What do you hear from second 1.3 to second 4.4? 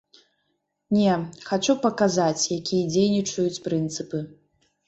хачу паказаць, якія дзейнічаюць прынцыпы.